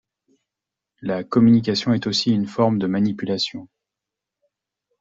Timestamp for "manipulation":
2.87-3.67